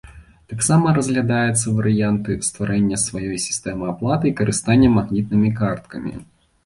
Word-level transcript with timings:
Таксама 0.53 0.93
разглядаецца 0.97 1.73
варыянты 1.79 2.37
стварэння 2.47 2.97
сваёй 3.05 3.37
сістэмы 3.47 3.85
аплаты 3.93 4.25
і 4.33 4.35
карыстання 4.41 4.89
магнітнымі 4.97 5.49
карткамі. 5.61 6.11